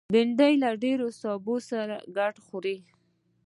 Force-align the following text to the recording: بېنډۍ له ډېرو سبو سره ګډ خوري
بېنډۍ 0.13 0.53
له 0.63 0.69
ډېرو 0.83 1.07
سبو 1.21 1.55
سره 1.69 1.95
ګډ 2.17 2.35
خوري 2.45 2.77